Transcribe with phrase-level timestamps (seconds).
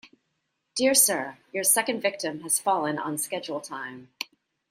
[0.75, 4.09] Dear Sir, Your second victim has fallen on schedule time.